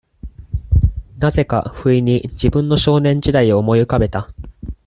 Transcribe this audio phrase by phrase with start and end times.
[1.19, 4.31] 何故か、不意に、自分の少年時代を思い浮かべた。